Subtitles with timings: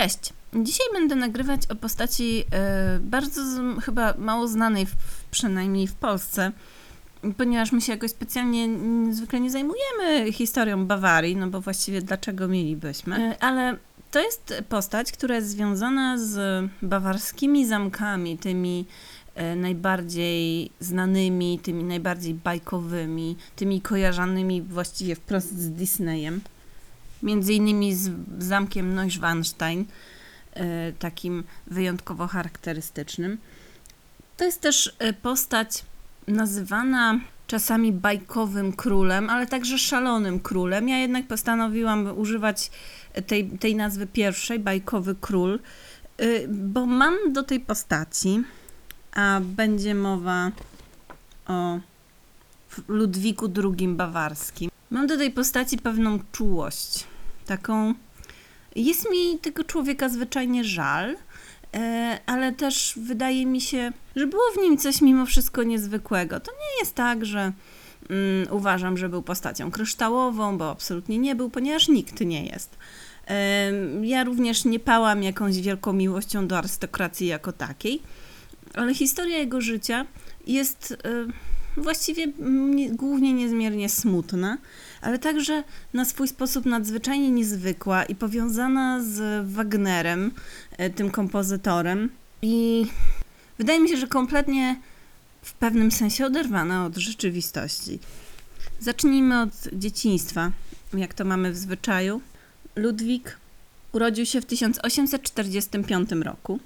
[0.00, 0.32] Cześć.
[0.54, 3.42] Dzisiaj będę nagrywać o postaci e, bardzo
[3.82, 4.86] chyba mało znanej,
[5.30, 6.52] przynajmniej w Polsce,
[7.36, 8.68] ponieważ my się jakoś specjalnie
[9.10, 13.16] zwykle nie zajmujemy historią Bawarii, no bo właściwie dlaczego mielibyśmy.
[13.16, 13.76] E, ale
[14.10, 18.86] to jest postać, która jest związana z bawarskimi zamkami, tymi
[19.34, 26.40] e, najbardziej znanymi, tymi najbardziej bajkowymi, tymi kojarzonymi właściwie wprost z Disneyem.
[27.22, 29.84] Między innymi z zamkiem Neuschwanstein,
[30.54, 33.38] e, takim wyjątkowo charakterystycznym.
[34.36, 35.84] To jest też e, postać
[36.26, 40.88] nazywana czasami bajkowym królem, ale także szalonym królem.
[40.88, 42.70] Ja jednak postanowiłam używać
[43.26, 45.58] tej, tej nazwy pierwszej, bajkowy król,
[46.18, 48.42] e, bo mam do tej postaci,
[49.12, 50.50] a będzie mowa
[51.46, 51.80] o
[52.88, 54.69] Ludwiku II Bawarskim.
[54.90, 57.04] Mam do tej postaci pewną czułość.
[57.46, 57.94] Taką.
[58.76, 61.16] Jest mi tego człowieka zwyczajnie żal,
[61.74, 66.40] e, ale też wydaje mi się, że było w nim coś mimo wszystko niezwykłego.
[66.40, 67.52] To nie jest tak, że mm,
[68.50, 72.78] uważam, że był postacią kryształową, bo absolutnie nie był, ponieważ nikt nie jest.
[73.28, 78.02] E, ja również nie pałam jakąś wielką miłością do arystokracji jako takiej,
[78.74, 80.06] ale historia jego życia
[80.46, 80.96] jest.
[81.76, 82.26] Właściwie
[82.90, 84.58] głównie niezmiernie smutna,
[85.00, 90.30] ale także na swój sposób nadzwyczajnie niezwykła i powiązana z Wagnerem,
[90.78, 92.08] e, tym kompozytorem.
[92.42, 92.86] I
[93.58, 94.80] wydaje mi się, że kompletnie
[95.42, 97.98] w pewnym sensie oderwana od rzeczywistości.
[98.80, 100.52] Zacznijmy od dzieciństwa,
[100.94, 102.20] jak to mamy w zwyczaju.
[102.76, 103.38] Ludwik
[103.92, 106.60] urodził się w 1845 roku.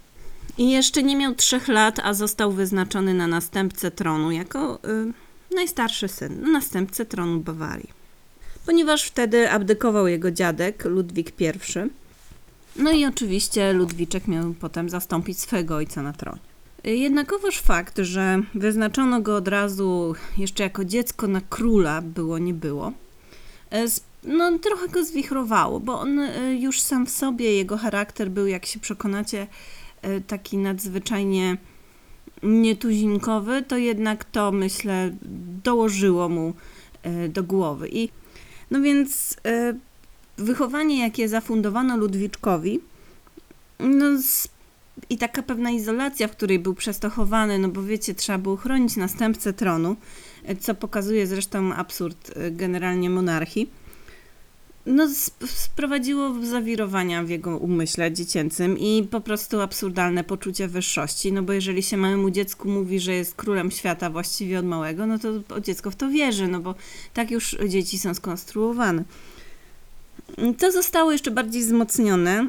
[0.58, 4.78] I jeszcze nie miał trzech lat, a został wyznaczony na następcę tronu jako
[5.51, 7.90] y, najstarszy syn, następcę tronu Bawarii.
[8.67, 11.45] Ponieważ wtedy abdykował jego dziadek, Ludwik I.
[12.77, 16.40] No i oczywiście Ludwiczek miał potem zastąpić swego ojca na tronie.
[16.84, 22.92] Jednakowoż fakt, że wyznaczono go od razu jeszcze jako dziecko na króla, było nie było,
[24.24, 26.20] no trochę go zwichrowało, bo on
[26.58, 29.46] już sam w sobie, jego charakter był, jak się przekonacie,
[30.26, 31.56] taki nadzwyczajnie
[32.42, 35.10] nietuzinkowy, to jednak to myślę
[35.64, 36.54] dołożyło mu
[37.28, 37.88] do głowy.
[37.92, 38.08] I
[38.70, 39.36] no więc
[40.38, 42.80] wychowanie, jakie zafundowano Ludwiczkowi,
[43.80, 44.06] no
[45.10, 49.52] i taka pewna izolacja, w której był przestochowany, no bo wiecie, trzeba było chronić następcę
[49.52, 49.96] tronu,
[50.60, 53.70] co pokazuje zresztą absurd generalnie monarchii
[54.86, 55.08] no,
[55.46, 61.33] sprowadziło zawirowania w jego umyśle dziecięcym i po prostu absurdalne poczucie wyższości.
[61.33, 65.18] No bo jeżeli się małemu dziecku mówi, że jest królem świata właściwie od małego, no
[65.18, 66.74] to dziecko w to wierzy, no bo
[67.14, 69.05] tak już dzieci są skonstruowane.
[70.58, 72.48] To zostało jeszcze bardziej wzmocnione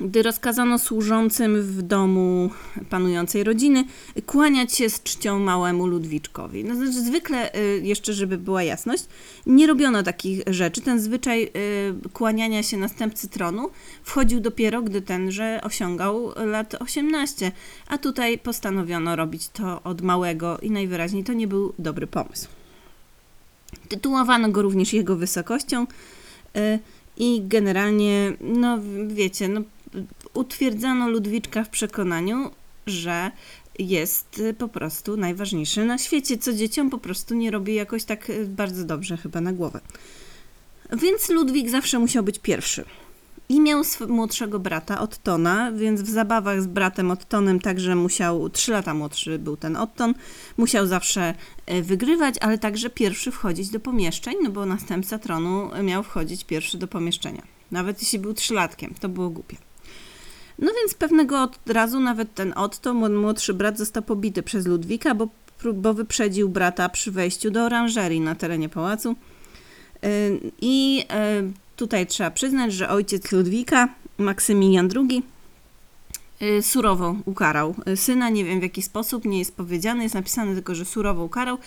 [0.00, 2.50] gdy rozkazano służącym w domu
[2.90, 3.84] panującej rodziny
[4.26, 6.64] kłaniać się z czcią małemu Ludwiczkowi.
[6.64, 9.04] No, znaczy, zwykle, y, jeszcze żeby była jasność,
[9.46, 10.80] nie robiono takich rzeczy.
[10.80, 11.50] Ten zwyczaj y,
[12.12, 13.70] kłaniania się następcy tronu
[14.02, 17.52] wchodził dopiero, gdy tenże osiągał lat 18,
[17.88, 22.48] a tutaj postanowiono robić to od małego i najwyraźniej to nie był dobry pomysł.
[23.88, 25.86] Tytułowano go również jego wysokością
[26.56, 26.78] y,
[27.16, 29.60] i generalnie, no wiecie, no,
[30.34, 32.50] utwierdzano Ludwiczka w przekonaniu,
[32.86, 33.30] że
[33.78, 38.84] jest po prostu najważniejszy na świecie, co dzieciom po prostu nie robi jakoś tak bardzo
[38.84, 39.80] dobrze chyba na głowę.
[40.92, 42.84] Więc Ludwik zawsze musiał być pierwszy.
[43.50, 48.94] I miał młodszego brata Ottona, więc w zabawach z bratem Ottonem także musiał, trzy lata
[48.94, 50.14] młodszy był ten Otton,
[50.56, 51.34] musiał zawsze
[51.82, 56.86] wygrywać, ale także pierwszy wchodzić do pomieszczeń, no bo następca tronu miał wchodzić pierwszy do
[56.86, 57.42] pomieszczenia.
[57.70, 59.56] Nawet jeśli był trzylatkiem, to było głupie.
[60.58, 65.28] No więc pewnego od razu nawet ten Otto, młodszy brat, został pobity przez Ludwika, bo,
[65.74, 69.16] bo wyprzedził brata przy wejściu do oranżerii na terenie pałacu.
[70.60, 71.04] I
[71.80, 73.88] tutaj trzeba przyznać, że ojciec Ludwika,
[74.18, 75.22] Maksymilian II,
[76.62, 78.30] surowo ukarał syna.
[78.30, 81.58] Nie wiem w jaki sposób, nie jest powiedziane, jest napisane tylko, że surowo ukarał.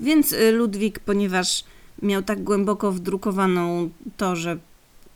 [0.00, 1.64] Więc Ludwik, ponieważ
[2.02, 4.58] miał tak głęboko wdrukowaną to, że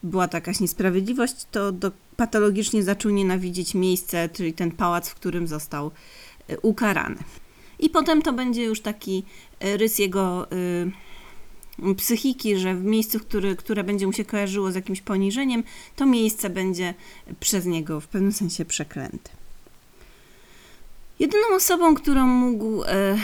[0.02, 5.48] była to jakaś niesprawiedliwość, to do, patologicznie zaczął nienawidzieć miejsce, czyli ten pałac, w którym
[5.48, 5.90] został
[6.62, 7.18] ukarany.
[7.78, 9.24] I potem to będzie już taki
[9.60, 11.07] rys jego y,
[11.96, 15.62] psychiki, że w miejscu, który, które będzie mu się kojarzyło z jakimś poniżeniem,
[15.96, 16.94] to miejsce będzie
[17.40, 19.30] przez niego w pewnym sensie przeklęte.
[21.18, 23.16] Jedyną osobą, którą mógł, e,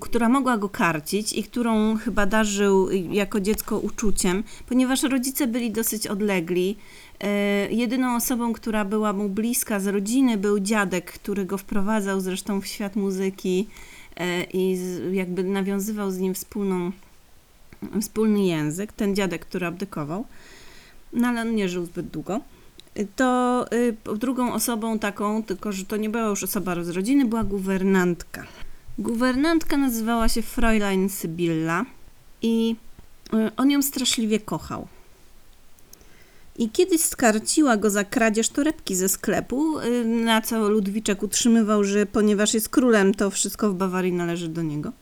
[0.00, 6.06] która mogła go karcić i którą chyba darzył jako dziecko uczuciem, ponieważ rodzice byli dosyć
[6.06, 6.76] odlegli,
[7.20, 7.28] e,
[7.72, 12.66] jedyną osobą, która była mu bliska z rodziny, był dziadek, który go wprowadzał zresztą w
[12.66, 13.68] świat muzyki
[14.16, 16.92] e, i z, jakby nawiązywał z nim wspólną,
[18.00, 18.92] wspólny język.
[18.92, 20.24] Ten dziadek, który abdykował,
[21.12, 22.40] no ale on nie żył zbyt długo
[23.16, 27.44] to y, drugą osobą taką, tylko że to nie była już osoba z rodziny, była
[27.44, 28.46] guwernantka.
[28.98, 31.84] Guwernantka nazywała się Fräulein Sybilla
[32.42, 32.76] i
[33.34, 34.88] y, on ją straszliwie kochał.
[36.58, 42.06] I kiedyś skarciła go za kradzież torebki ze sklepu, y, na co Ludwiczek utrzymywał, że
[42.06, 44.92] ponieważ jest królem, to wszystko w Bawarii należy do niego.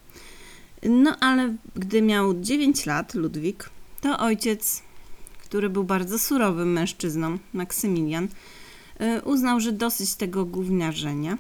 [0.82, 4.82] No ale gdy miał 9 lat, Ludwik, to ojciec
[5.50, 8.29] który był bardzo surowym mężczyzną, Maksymilian,
[9.00, 11.38] y, uznał, że dosyć tego gówniarzenia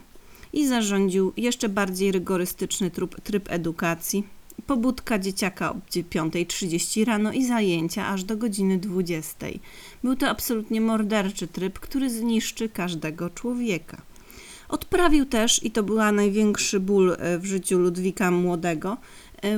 [0.52, 4.24] i zarządził jeszcze bardziej rygorystyczny tryb, tryb edukacji.
[4.66, 9.46] Pobudka dzieciaka o 5.30 rano i zajęcia aż do godziny 20.
[10.04, 14.02] Był to absolutnie morderczy tryb, który zniszczy każdego człowieka.
[14.68, 18.96] Odprawił też, i to była największy ból y, w życiu Ludwika Młodego,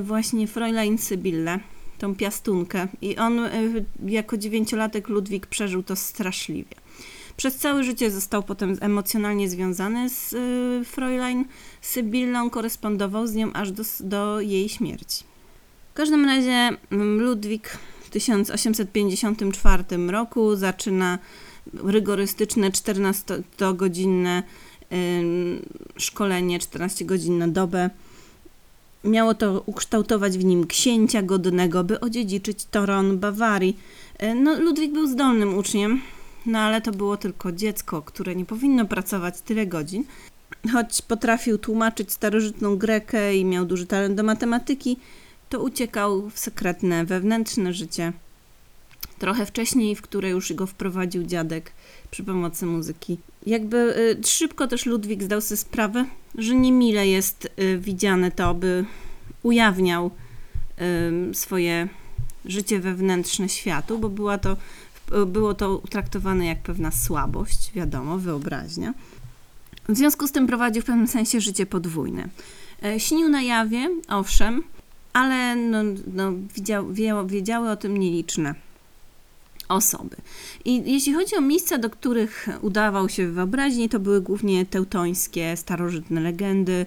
[0.02, 1.61] właśnie Fräulein Sybille,
[1.99, 2.88] tą piastunkę.
[3.02, 6.75] I on y, jako dziewięciolatek Ludwik przeżył to straszliwie.
[7.37, 11.44] Przez całe życie został potem emocjonalnie związany z y, Fräulein
[11.81, 15.25] Sybillą, korespondował z nią aż do, do jej śmierci.
[15.90, 16.70] W każdym razie
[17.19, 21.19] Ludwik w 1854 roku zaczyna
[21.75, 24.43] rygorystyczne 14-godzinne
[25.96, 27.90] szkolenie, 14 godzin na dobę
[29.04, 33.78] Miało to ukształtować w nim księcia godnego, by odziedziczyć Toron Bawarii.
[34.19, 36.00] E, no, Ludwik był zdolnym uczniem,
[36.46, 40.04] no ale to było tylko dziecko, które nie powinno pracować tyle godzin.
[40.72, 44.96] Choć potrafił tłumaczyć starożytną Grekę i miał duży talent do matematyki,
[45.48, 48.12] to uciekał w sekretne, wewnętrzne życie.
[49.19, 51.72] Trochę wcześniej, w które już go wprowadził dziadek
[52.10, 53.19] przy pomocy muzyki.
[53.46, 53.76] Jakby
[54.22, 56.04] y, szybko też Ludwik zdał sobie sprawę,
[56.34, 58.84] że niemile jest y, widziane to, by
[59.42, 60.10] ujawniał
[61.32, 61.88] swoje
[62.44, 64.56] życie wewnętrzne światu, bo była to,
[65.26, 68.94] było to traktowane jak pewna słabość, wiadomo, wyobraźnia.
[69.88, 72.28] W związku z tym prowadził w pewnym sensie życie podwójne.
[72.84, 74.62] E, śnił na jawie, owszem,
[75.12, 75.78] ale no,
[76.14, 76.94] no, widział,
[77.26, 78.54] wiedziały o tym nieliczne
[79.72, 80.16] osoby.
[80.64, 85.56] I jeśli chodzi o miejsca, do których udawał się w wyobraźni, to były głównie teutońskie,
[85.56, 86.86] starożytne legendy.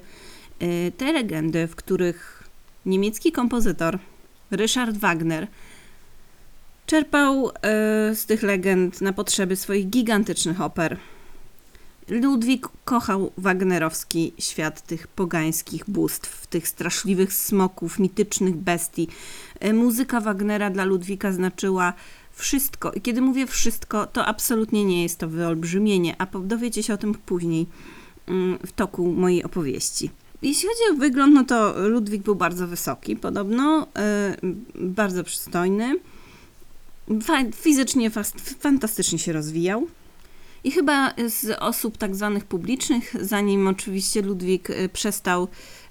[0.62, 2.44] Y, te legendy, w których
[2.86, 4.00] niemiecki kompozytor
[4.52, 5.48] Richard Wagner
[6.86, 7.52] czerpał y,
[8.16, 10.98] z tych legend na potrzeby swoich gigantycznych oper.
[12.10, 19.08] Ludwik kochał wagnerowski świat tych pogańskich bóstw, tych straszliwych smoków, mitycznych bestii.
[19.66, 21.94] Y, muzyka Wagnera dla Ludwika znaczyła
[22.36, 22.92] wszystko.
[22.92, 27.14] I kiedy mówię wszystko, to absolutnie nie jest to wyolbrzymienie, a dowiecie się o tym
[27.14, 27.66] później
[28.28, 30.10] mm, w toku mojej opowieści.
[30.42, 33.88] Jeśli chodzi o wygląd, no to Ludwik był bardzo wysoki, podobno,
[34.44, 36.00] yy, bardzo przystojny.
[37.56, 38.12] Fizycznie
[38.60, 39.88] fantastycznie się rozwijał.
[40.66, 45.48] I chyba z osób tak zwanych publicznych, zanim oczywiście Ludwik y, przestał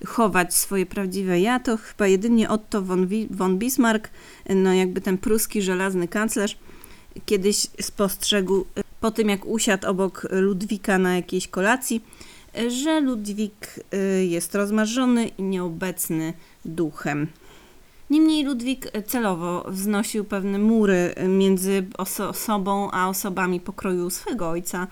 [0.06, 4.10] chować swoje prawdziwe ja, to chyba jedynie Otto von, von Bismarck,
[4.48, 6.58] no jakby ten pruski żelazny kanclerz,
[7.26, 8.64] kiedyś spostrzegł y,
[9.00, 12.04] po tym, jak usiadł obok Ludwika na jakiejś kolacji,
[12.68, 16.32] że Ludwik y, jest rozmarzony i nieobecny
[16.64, 17.26] duchem.
[18.14, 24.86] Niemniej Ludwik celowo wznosił pewne mury między oso osobą a osobami pokroju swego ojca,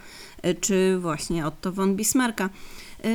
[0.60, 2.50] czy właśnie Otto von Bismarcka.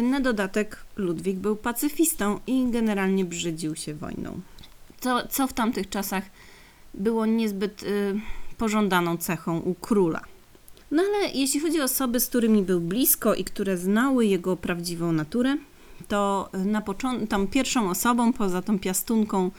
[0.01, 4.39] Na dodatek Ludwik był pacyfistą i generalnie brzydził się wojną.
[4.99, 6.23] Co, co w tamtych czasach
[6.93, 8.19] było niezbyt y,
[8.57, 10.21] pożądaną cechą u króla.
[10.91, 15.11] No ale jeśli chodzi o osoby, z którymi był blisko i które znały jego prawdziwą
[15.11, 15.57] naturę,
[16.07, 19.51] to na początku, tą pierwszą osobą, poza tą piastunką,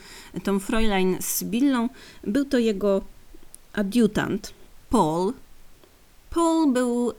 [0.43, 1.89] tą Fräulein Sybillą,
[2.25, 3.03] był to jego
[3.73, 4.55] adiutant,
[4.91, 5.33] Paul.
[6.31, 7.15] Paul był y,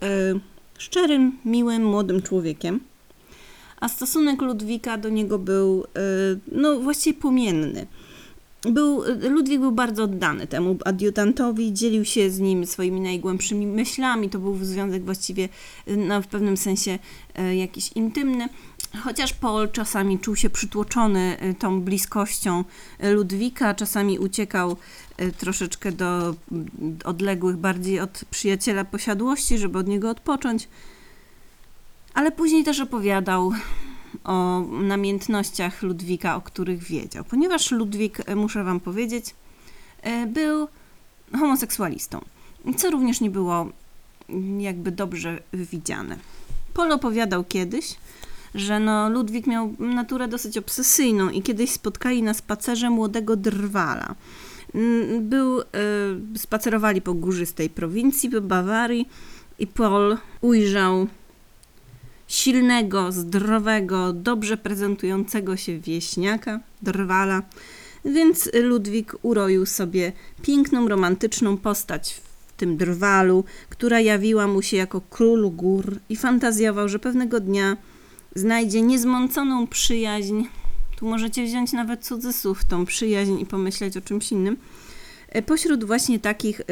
[0.77, 2.79] szczerym, miłym, młodym człowiekiem,
[3.79, 7.87] a stosunek Ludwika do niego był, y, no właściwie płomienny
[8.61, 14.29] był, Ludwik był bardzo oddany temu adiutantowi, dzielił się z nim swoimi najgłębszymi myślami.
[14.29, 15.49] To był związek właściwie
[15.87, 16.99] no, w pewnym sensie
[17.35, 18.49] e, jakiś intymny.
[19.03, 22.63] Chociaż Paul czasami czuł się przytłoczony tą bliskością
[23.13, 24.77] Ludwika, czasami uciekał
[25.37, 26.35] troszeczkę do
[27.05, 30.67] odległych bardziej od przyjaciela posiadłości, żeby od niego odpocząć.
[32.13, 33.51] ale później też opowiadał
[34.23, 37.23] o namiętnościach Ludwika, o których wiedział.
[37.23, 39.35] Ponieważ Ludwik, e, muszę wam powiedzieć,
[40.01, 40.67] e, był
[41.31, 42.19] homoseksualistą,
[42.77, 43.69] co również nie było
[44.59, 46.17] jakby dobrze widziane.
[46.73, 47.95] Pol opowiadał kiedyś,
[48.55, 54.15] że no Ludwik miał naturę dosyć obsesyjną i kiedyś spotkali na spacerze młodego drwala.
[54.75, 55.65] Mm, był, y,
[56.35, 59.09] spacerowali po górzystej prowincji, po Bawarii
[59.59, 61.07] i Paul ujrzał
[62.29, 67.41] silnego, zdrowego, dobrze prezentującego się wieśniaka, drwala,
[68.05, 75.01] więc Ludwik uroił sobie piękną, romantyczną postać w tym drwalu, która jawiła mu się jako
[75.09, 77.77] król gór i fantazjował, że pewnego dnia
[78.35, 80.43] znajdzie niezmąconą przyjaźń.
[80.97, 84.57] Tu możecie wziąć nawet cudzysłów tą przyjaźń i pomyśleć o czymś innym.
[85.29, 86.63] E, pośród właśnie takich e,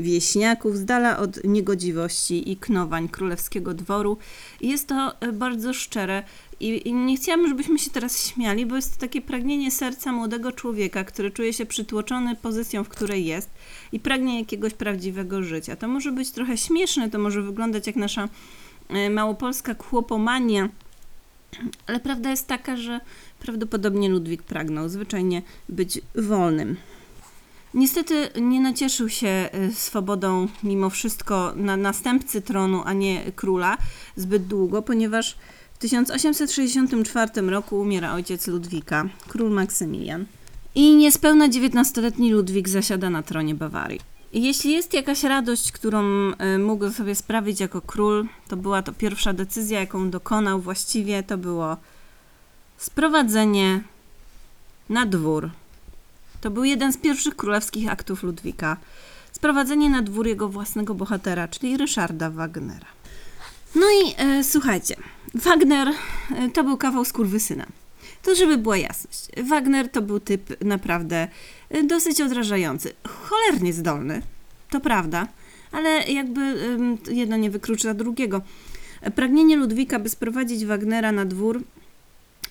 [0.00, 4.18] wieśniaków, z dala od niegodziwości i knowań królewskiego dworu.
[4.60, 6.22] Jest to e, bardzo szczere
[6.60, 10.52] i, i nie chciałabym, żebyśmy się teraz śmiali, bo jest to takie pragnienie serca młodego
[10.52, 13.50] człowieka, który czuje się przytłoczony pozycją, w której jest
[13.92, 15.76] i pragnie jakiegoś prawdziwego życia.
[15.76, 18.28] To może być trochę śmieszne, to może wyglądać jak nasza
[19.10, 20.68] małopolska kłopomania,
[21.86, 23.00] ale prawda jest taka, że
[23.40, 26.76] prawdopodobnie Ludwik pragnął zwyczajnie być wolnym.
[27.74, 33.78] Niestety nie nacieszył się y, swobodą mimo wszystko na następcy tronu, a nie króla
[34.16, 35.36] zbyt długo, ponieważ
[35.74, 40.26] w 1864 roku umiera ojciec Ludwika, król Maksymilian.
[40.74, 44.00] I niespełna 19-letni Ludwik zasiada na tronie Bawarii.
[44.32, 46.02] Jeśli jest jakaś radość, którą
[46.32, 51.38] y, mógł sobie sprawić jako król, to była to pierwsza decyzja, jaką dokonał właściwie, to
[51.38, 51.76] było
[52.76, 53.82] sprowadzenie
[54.88, 55.50] na dwór.
[56.42, 58.76] To był jeden z pierwszych królewskich aktów Ludwika.
[59.32, 62.86] Sprowadzenie na dwór jego własnego bohatera, czyli Ryszarda Wagnera.
[63.74, 64.96] No i e, słuchajcie,
[65.34, 67.66] Wagner e, to był kawał skórwysyna.
[68.22, 69.28] To żeby była jasność.
[69.42, 71.28] Wagner to był typ naprawdę
[71.74, 72.92] y, dosyć odrażający.
[73.08, 74.22] Cholernie zdolny,
[74.70, 75.28] to prawda,
[75.72, 76.40] ale jakby
[77.10, 78.42] jedno nie wyklucza drugiego.
[79.14, 81.62] Pragnienie Ludwika, by sprowadzić Wagnera na dwór,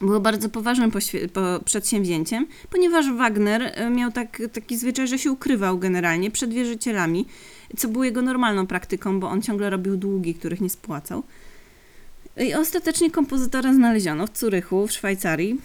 [0.02, 0.92] było bardzo poważnym
[1.66, 7.26] przedsięwzięciem, ponieważ Wagner y, miał tak, taki zwyczaj, że się ukrywał generalnie przed wierzycielami,
[7.78, 11.24] co było jego normalną praktyką, bo on ciągle robił długi, których nie spłacał.
[12.38, 15.62] I ostatecznie kompozytora znaleziono w Curychu, w Szwajcarii.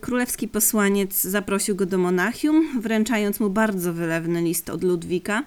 [0.00, 5.44] Królewski posłaniec zaprosił go do Monachium, wręczając mu bardzo wylewny list od Ludwika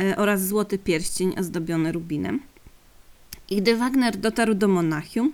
[0.00, 2.40] e, oraz złoty pierścień ozdobiony rubinem.
[3.50, 5.32] I gdy Wagner dotarł do Monachium,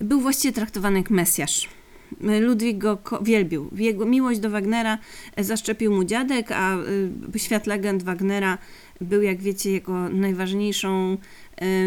[0.00, 1.68] był właściwie traktowany jak Mesjasz.
[2.40, 3.70] Ludwik go wielbił.
[3.76, 4.98] Jego miłość do Wagnera
[5.36, 6.76] e, zaszczepił mu dziadek, a
[7.34, 8.58] e, świat legend Wagnera
[9.00, 11.16] był, jak wiecie, jego najważniejszą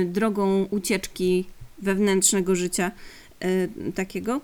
[0.05, 1.45] drogą ucieczki
[1.79, 2.91] wewnętrznego życia
[3.95, 4.41] takiego.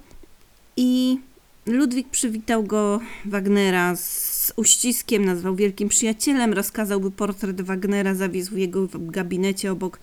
[0.77, 1.20] I
[1.65, 8.58] Ludwik przywitał go Wagnera z uściskiem, nazwał wielkim przyjacielem, rozkazał, by portret Wagnera zawisł w
[8.58, 10.00] jego gabinecie obok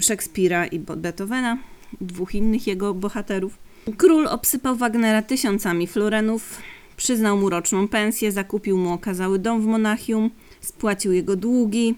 [0.00, 1.58] Szekspira i Beethovena,
[2.00, 3.58] dwóch innych jego bohaterów.
[3.96, 6.58] Król obsypał Wagnera tysiącami florenów,
[6.96, 10.30] przyznał mu roczną pensję, zakupił mu okazały dom w Monachium,
[10.60, 11.94] spłacił jego długi,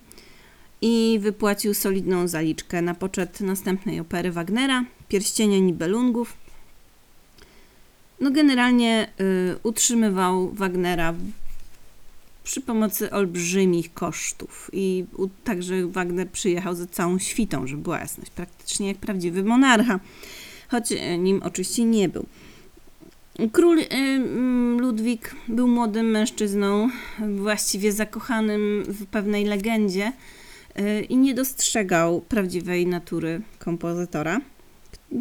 [0.82, 6.37] i wypłacił solidną zaliczkę na poczet następnej opery Wagnera, Pierścienia Nibelungów.
[8.20, 11.14] No generalnie y, utrzymywał Wagnera
[12.44, 15.04] przy pomocy olbrzymich kosztów i
[15.44, 20.00] także Wagner przyjechał ze całą świtą, żeby była jasność, praktycznie jak prawdziwy monarcha,
[20.68, 22.26] choć y, nim oczywiście nie był.
[23.52, 23.87] Król y,
[24.78, 26.90] Ludwik był młodym mężczyzną,
[27.37, 30.12] właściwie zakochanym w pewnej legendzie,
[30.78, 34.40] Y, i nie dostrzegał prawdziwej natury kompozytora,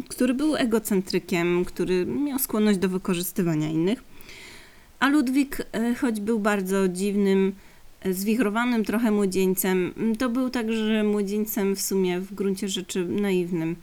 [0.08, 4.02] który był egocentrykiem, który miał skłonność do wykorzystywania innych.
[5.00, 7.52] A Ludwik, y, choć był bardzo dziwnym,
[8.06, 13.76] y, zwichrowanym trochę młodzieńcem, to był także młodzieńcem w sumie w gruncie rzeczy naiwnym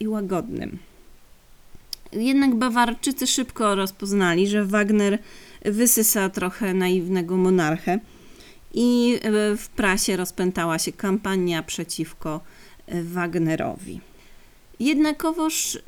[0.00, 0.78] i łagodnym.
[2.12, 5.18] Jednak Bawarczycy szybko rozpoznali, że Wagner
[5.64, 7.98] wysysa trochę naiwnego monarchę
[8.74, 12.40] i e, w prasie rozpętała się kampania przeciwko
[12.86, 14.00] e, Wagnerowi.
[14.80, 15.80] Jednakowoż e,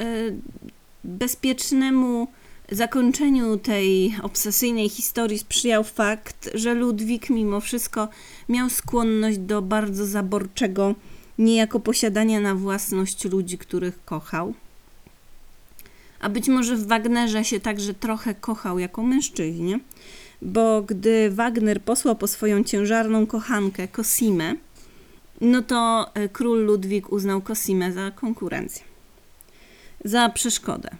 [1.04, 2.28] bezpiecznemu
[2.70, 8.08] zakończeniu tej obsesyjnej historii sprzyjał fakt, że Ludwik mimo wszystko
[8.48, 10.94] miał skłonność do bardzo zaborczego,
[11.38, 14.54] niejako posiadania na własność ludzi, których kochał.
[16.20, 19.80] A być może w Wagnerze się także trochę kochał jako mężczyźnie
[20.44, 24.54] bo gdy Wagner posłał po swoją ciężarną kochankę Cosimę,
[25.40, 28.82] no to e, król Ludwik uznał Cosimę za konkurencję,
[30.04, 30.90] za przeszkodę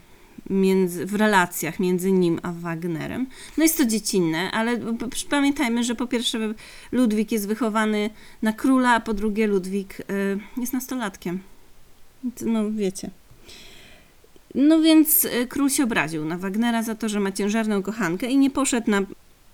[0.51, 3.27] między, w relacjach między nim a Wagnerem.
[3.57, 4.81] No jest to dziecinne, ale
[5.31, 6.55] pamiętajmy, że po pierwsze
[6.93, 8.11] Ludwik jest wychowany
[8.43, 10.05] na króla, a po drugie Ludwik y,
[10.61, 11.41] jest nastolatkiem.
[12.43, 13.11] No wiecie.
[14.55, 18.39] No więc y, król się obraził na Wagnera za to, że ma ciężarną kochankę i
[18.39, 19.03] nie poszedł na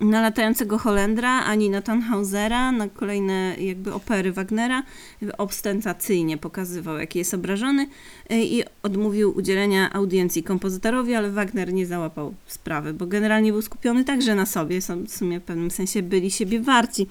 [0.01, 4.83] na latającego Holendra, ani na Tannhausera, na kolejne jakby opery Wagnera.
[5.37, 7.87] Ostentacyjnie pokazywał, jaki jest obrażony
[8.31, 14.03] y, i odmówił udzielenia audiencji kompozytorowi, ale Wagner nie załapał sprawy, bo generalnie był skupiony
[14.03, 17.07] także na sobie, w sumie w pewnym sensie byli siebie warci.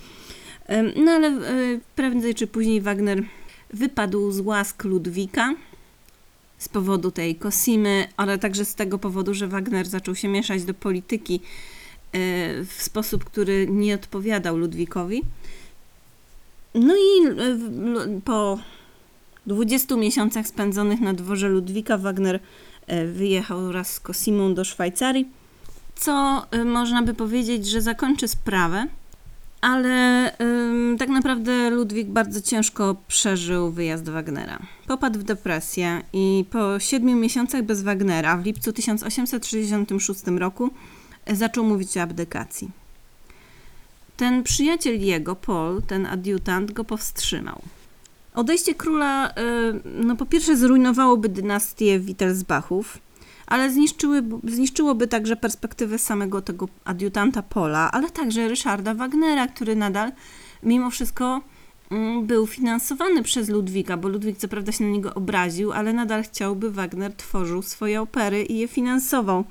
[1.05, 3.23] No ale y, prędzej czy później Wagner
[3.73, 5.55] wypadł z łask Ludwika,
[6.59, 10.75] z powodu tej Cosimy, ale także z tego powodu, że Wagner zaczął się mieszać do
[10.75, 11.41] polityki
[12.67, 15.23] w sposób, który nie odpowiadał Ludwikowi.
[16.75, 18.59] No i e, po
[19.47, 22.41] 20 miesiącach spędzonych na dworze Ludwika Wagner
[22.87, 25.29] e, wyjechał wraz z Cosimą do Szwajcarii,
[25.97, 28.87] co można by powiedzieć, że zakończy sprawę,
[29.61, 30.31] ale
[30.99, 34.59] tak naprawdę Ludwik bardzo ciężko przeżył wyjazd Wagnera.
[34.87, 40.71] Popadł w depresję i po siedmiu miesiącach bez Wagnera w lipcu 1866 roku
[41.27, 42.71] zaczął mówić o abdykacji.
[44.17, 47.63] Ten przyjaciel jego, Paul, ten adiutant, go powstrzymał.
[48.35, 49.33] Odejście króla, y,
[49.85, 52.99] no po pierwsze, zrujnowałoby dynastię Wittelsbachów,
[53.47, 53.71] ale
[54.45, 60.13] zniszczyłoby także perspektywę samego tego adiutanta Pola, ale także Ryszarda Wagnera, który nadal
[60.63, 61.41] mimo wszystko
[61.91, 66.23] mm, był finansowany przez Ludwika, bo Ludwik co prawda się na niego obraził, ale nadal
[66.23, 69.45] chciałby Wagner tworzył swoje opery i je finansował.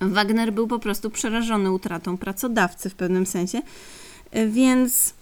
[0.00, 3.62] Wagner był po prostu przerażony utratą pracodawcy w pewnym sensie,
[4.48, 5.14] więc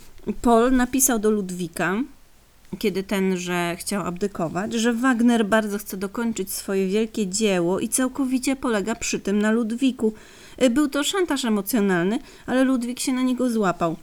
[0.42, 1.96] Paul napisał do Ludwika,
[2.78, 8.94] kiedy tenże chciał abdykować, że Wagner bardzo chce dokończyć swoje wielkie dzieło i całkowicie polega
[8.94, 10.14] przy tym na Ludwiku.
[10.70, 13.96] Był to szantaż emocjonalny, ale Ludwik się na niego złapał.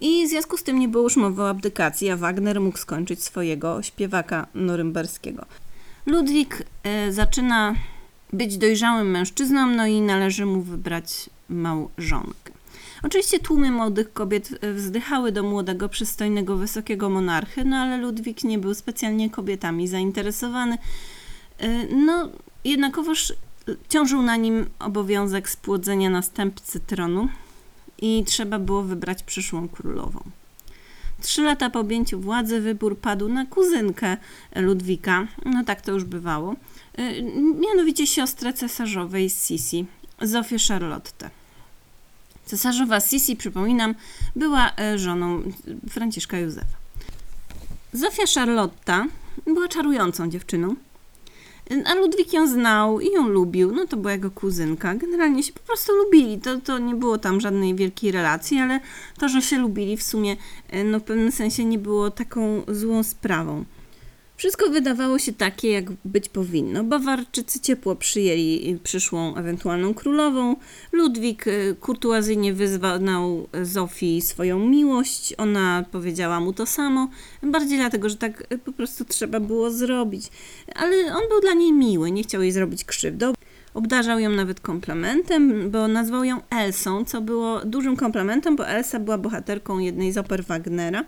[0.00, 3.24] I w związku z tym nie było już mowy o abdykacji, a Wagner mógł skończyć
[3.24, 5.46] swojego śpiewaka norymberskiego.
[6.06, 6.62] Ludwik
[7.08, 7.74] y, zaczyna
[8.32, 12.52] być dojrzałym mężczyzną, no i należy mu wybrać małżonkę.
[13.02, 18.58] Oczywiście tłumy młodych kobiet e, wzdychały do młodego, przystojnego, wysokiego monarchy, no ale Ludwik nie
[18.58, 20.78] był specjalnie kobietami zainteresowany.
[21.58, 22.28] E, no,
[22.64, 23.32] jednakowoż
[23.88, 27.28] ciążył na nim obowiązek spłodzenia następcy tronu
[28.02, 30.20] i trzeba było wybrać przyszłą królową.
[31.20, 34.16] Trzy lata po objęciu władzy wybór padł na kuzynkę
[34.56, 36.56] Ludwika, no tak to już bywało,
[36.98, 37.22] Y,
[37.60, 39.86] mianowicie siostrę cesarzowej Sisi,
[40.22, 41.30] Zofię Charlotte.
[42.46, 43.94] Cesarzowa Sisi, przypominam,
[44.36, 45.42] była e, żoną
[45.90, 46.80] Franciszka Józefa.
[47.92, 49.06] Zofia Charlotta
[49.46, 50.74] była czarującą dziewczyną,
[51.84, 53.72] a Ludwik ją znał i ją lubił.
[53.72, 54.94] No to była jego kuzynka.
[54.94, 56.38] Generalnie się po prostu lubili.
[56.38, 58.80] To, to nie było tam żadnej wielkiej relacji, ale
[59.18, 60.36] to, że się lubili w sumie
[60.68, 63.64] e, no w pewnym sensie nie było taką złą sprawą.
[64.40, 66.84] Wszystko wydawało się takie, jak być powinno.
[66.84, 70.56] Bawarczycy ciepło przyjęli przyszłą ewentualną królową.
[70.92, 75.34] Ludwik y, kurtuazyjnie wyzwał Zofii swoją miłość.
[75.38, 77.08] Ona powiedziała mu to samo.
[77.42, 80.28] Bardziej dlatego, że tak y, po prostu trzeba było zrobić.
[80.74, 83.26] Ale on był dla niej miły, nie chciał jej zrobić krzywdy.
[83.74, 89.18] Obdarzał ją nawet komplementem, bo nazwał ją Elsą, co było dużym komplementem, bo Elsa była
[89.18, 91.04] bohaterką jednej z oper Wagnera.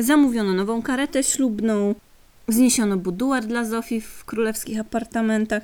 [0.00, 1.94] Zamówiono nową karetę ślubną,
[2.48, 5.62] Wzniesiono buduar dla Zofii w królewskich apartamentach.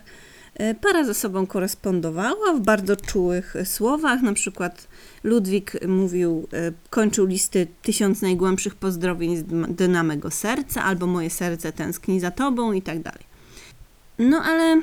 [0.54, 4.22] E, para ze sobą korespondowała w bardzo czułych słowach.
[4.22, 4.88] Na przykład
[5.24, 12.20] Ludwik mówił, e, kończył listy tysiąc najgłębszych pozdrowień z dynamego serca, albo moje serce tęskni
[12.20, 13.24] za tobą i tak dalej.
[14.18, 14.82] No ale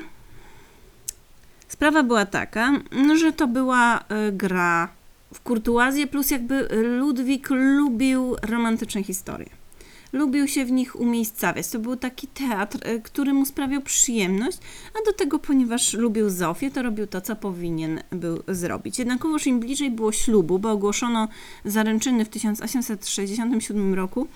[1.68, 2.72] sprawa była taka,
[3.20, 4.88] że to była e, gra
[5.34, 9.59] w kurtuazję, plus jakby Ludwik lubił romantyczne historie
[10.12, 11.68] lubił się w nich umiejscawiać.
[11.68, 14.58] To był taki teatr, e, który mu sprawiał przyjemność,
[14.94, 18.98] a do tego, ponieważ lubił Zofię, to robił to, co powinien był zrobić.
[18.98, 21.28] Jednakowoż im bliżej było ślubu, bo ogłoszono
[21.64, 24.26] zaręczyny w 1867 roku,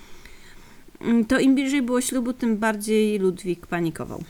[1.01, 4.25] mm, to im bliżej było ślubu, tym bardziej Ludwik panikował.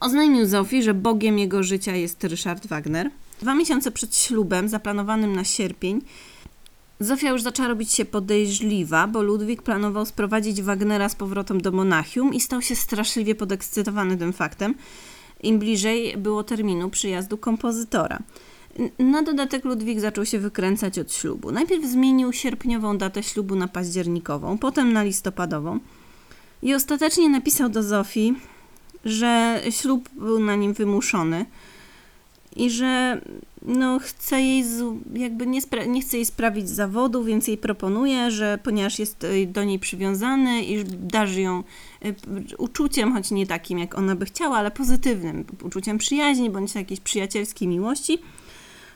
[0.00, 3.10] Oznajmił Zofii, że Bogiem jego życia jest Ryszard Wagner.
[3.40, 6.00] Dwa miesiące przed ślubem, zaplanowanym na sierpień,
[7.00, 12.34] Zofia już zaczęła robić się podejrzliwa, bo Ludwik planował sprowadzić Wagnera z powrotem do Monachium
[12.34, 14.74] i stał się straszliwie podekscytowany tym faktem.
[15.42, 18.18] Im bliżej było terminu przyjazdu kompozytora.
[18.98, 21.52] Na dodatek Ludwik zaczął się wykręcać od ślubu.
[21.52, 25.78] Najpierw zmienił sierpniową datę ślubu na październikową, potem na listopadową
[26.62, 28.34] i ostatecznie napisał do Zofii,
[29.04, 31.46] że ślub był na nim wymuszony
[32.56, 33.20] i że
[33.62, 34.64] no, chce jej
[35.14, 39.64] jakby nie, nie chce jej sprawić zawodu, więc jej proponuje, że ponieważ jest y, do
[39.64, 41.62] niej przywiązany i darzy ją
[42.04, 42.14] y,
[42.58, 47.68] uczuciem, choć nie takim jak ona by chciała, ale pozytywnym, uczuciem przyjaźni bądź jakiejś przyjacielskiej
[47.68, 48.18] miłości,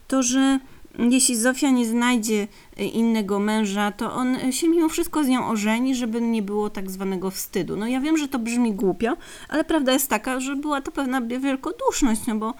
[0.09, 0.59] to że
[0.98, 2.48] jeśli Zofia nie znajdzie
[2.81, 6.90] y, innego męża, to on się mimo wszystko z nią ożeni, żeby nie było tak
[6.90, 7.76] zwanego wstydu.
[7.76, 9.16] No ja wiem, że to brzmi głupio,
[9.48, 12.55] ale prawda jest taka, że była to pewna wielkoduszność, no bo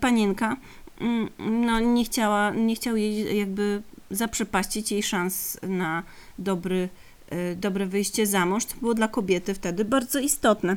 [0.00, 0.56] panienka
[1.00, 1.28] Mm,
[1.66, 6.02] no, nie, chciała, nie chciał jej jakby zaprzepaścić jej szans na
[6.38, 6.88] dobry,
[7.56, 8.64] dobre wyjście za mąż.
[8.64, 10.76] To było dla kobiety wtedy bardzo istotne.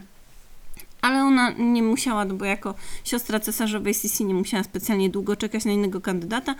[1.02, 5.66] Ale ona nie musiała, no bo jako siostra cesarzowej Sisi nie musiała specjalnie długo czekać
[5.66, 6.56] na innego kandydata.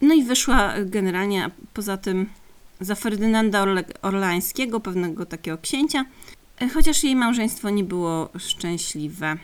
[0.00, 2.28] No i wyszła generalnie, poza tym
[2.80, 6.04] za Ferdynanda Orle Orlańskiego, pewnego takiego księcia,
[6.60, 9.36] e, chociaż jej małżeństwo nie było szczęśliwe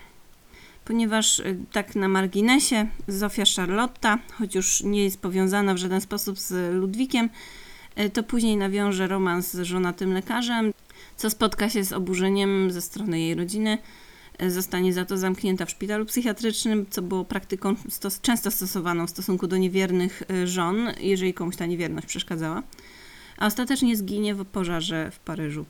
[0.85, 6.39] ponieważ y, tak na marginesie Zofia Charlotta, choć już nie jest powiązana w żaden sposób
[6.39, 7.31] z Ludwikiem,
[7.99, 10.73] y, to później nawiąże romans z żonatym lekarzem,
[11.17, 13.79] co spotka się z oburzeniem ze strony jej rodziny.
[14.43, 19.11] Y, zostanie za to zamknięta w szpitalu psychiatrycznym, co było praktyką stos często stosowaną w
[19.11, 22.63] stosunku do niewiernych żon, jeżeli komuś ta niewierność przeszkadzała.
[23.39, 25.65] A ostatecznie zginie w pożarze w Paryżu.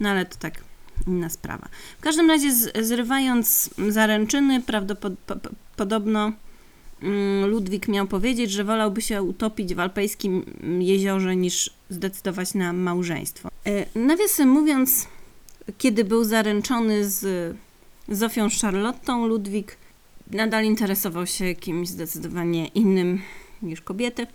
[0.00, 0.64] No ale to tak
[1.06, 1.68] inna sprawa.
[1.98, 2.52] W każdym razie
[2.82, 6.32] zrywając zaręczyny, prawdopodobno
[7.02, 10.44] mm, Ludwik miał powiedzieć, że wolałby się utopić w alpejskim
[10.80, 13.48] jeziorze niż zdecydować na małżeństwo.
[13.66, 15.06] E, nawiasem mówiąc,
[15.78, 17.56] kiedy był zaręczony z
[18.10, 19.76] Zofią Charlottą, Ludwik
[20.30, 23.22] nadal interesował się kimś zdecydowanie innym
[23.62, 24.26] niż kobiety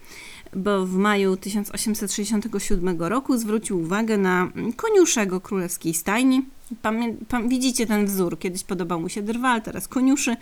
[0.56, 6.46] bo w maju 1867 roku zwrócił uwagę na koniuszego królewskiej stajni.
[6.82, 10.36] Pamię pam widzicie ten wzór, kiedyś podobał mu się drwal, teraz koniuszy.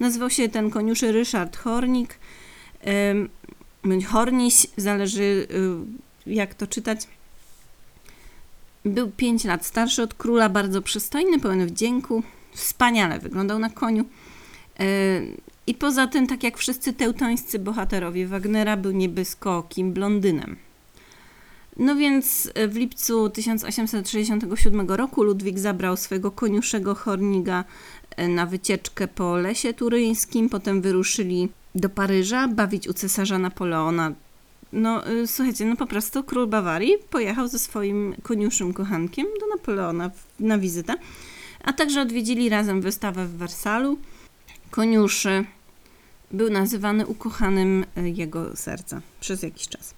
[0.00, 2.18] Nazywał się ten koniuszy Ryszard Hornik,
[3.84, 5.46] bądź Horniś, zależy
[6.26, 7.08] y, jak to czytać.
[8.84, 12.22] Był 5 lat starszy od króla, bardzo przystojny, pełen wdzięku,
[12.56, 14.04] wspaniale wyglądał na koniu.
[15.66, 20.56] I poza tym, tak jak wszyscy teutońscy bohaterowie Wagnera, był niebieskokim blondynem.
[21.76, 27.64] No więc e, w lipcu 1867 roku Ludwik zabrał swojego koniuszego Horniga
[28.16, 34.12] e, na wycieczkę po lesie turyńskim, potem wyruszyli do Paryża bawić u cesarza Napoleona.
[34.72, 40.10] No e, słuchajcie, no po prostu król Bawarii pojechał ze swoim koniuszym kochankiem do Napoleona
[40.40, 40.94] na wizytę,
[41.66, 43.98] a także odwiedzili razem wystawę w Wersalu.
[44.70, 45.44] Koniuszy
[46.30, 49.94] był nazywany ukochanym e, jego serca przez jakiś czas.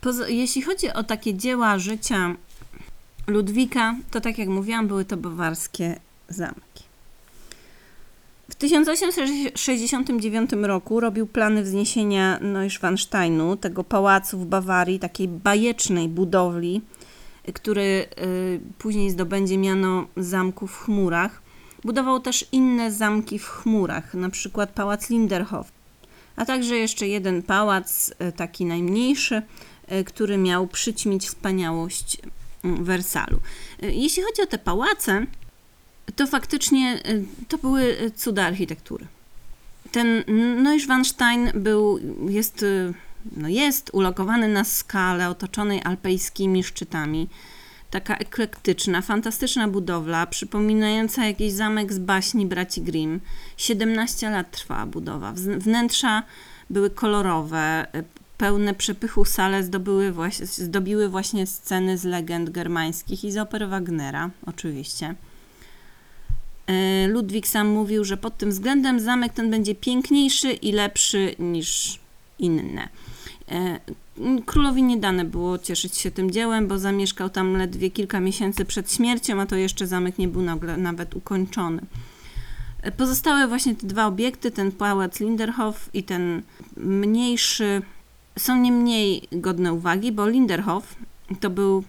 [0.00, 2.34] Poza, jeśli chodzi o takie dzieła życia
[3.26, 6.84] Ludwika, to tak jak mówiłam, były to bawarskie zamki.
[8.48, 16.80] W 1869 roku robił plany wzniesienia Neuschwansteinu, tego pałacu w Bawarii, takiej bajecznej budowli,
[17.54, 21.42] który y, później zdobędzie miano zamku w chmurach.
[21.84, 25.72] Budował też inne zamki w chmurach, na przykład pałac Linderhof,
[26.36, 29.42] a także jeszcze jeden pałac, e, taki najmniejszy,
[29.86, 32.18] e, który miał przyćmić wspaniałość
[32.64, 33.40] mm, Wersalu.
[33.82, 35.26] Jeśli chodzi o te pałace,
[36.16, 37.02] to faktycznie
[37.48, 39.06] to były cuda architektury.
[39.92, 40.24] Ten
[40.62, 42.64] Neuschwanstein był, jest,
[43.36, 47.28] no jest ulokowany na skale otoczonej alpejskimi szczytami
[47.90, 53.20] taka eklektyczna, fantastyczna budowla, przypominająca jakiś zamek z baśni braci Grimm.
[53.56, 55.32] 17 lat trwała budowa.
[55.58, 56.22] Wnętrza
[56.70, 57.86] były kolorowe,
[58.38, 64.30] pełne przepychu sale zdobyły właśnie, zdobiły właśnie sceny z legend germańskich i z opery Wagnera,
[64.46, 65.14] oczywiście.
[66.66, 71.98] E, Ludwik sam mówił, że pod tym względem zamek ten będzie piękniejszy i lepszy niż
[72.38, 72.88] inne.
[73.50, 73.80] E,
[74.46, 78.92] królowi nie dane było cieszyć się tym dziełem, bo zamieszkał tam ledwie kilka miesięcy przed
[78.92, 80.42] śmiercią, a to jeszcze zamek nie był
[80.76, 81.82] nawet ukończony.
[82.82, 86.42] E, pozostałe właśnie te dwa obiekty, ten pałac Linderhof i ten
[86.76, 87.82] mniejszy,
[88.38, 90.96] są nie mniej godne uwagi, bo Linderhof
[91.40, 91.84] to był